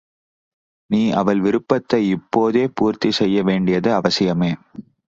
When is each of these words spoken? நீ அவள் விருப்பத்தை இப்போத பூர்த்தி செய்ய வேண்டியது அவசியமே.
நீ 0.89 1.09
அவள் 1.11 1.39
விருப்பத்தை 1.39 2.01
இப்போத 2.13 2.65
பூர்த்தி 2.73 3.11
செய்ய 3.11 3.43
வேண்டியது 3.43 3.91
அவசியமே. 3.91 4.51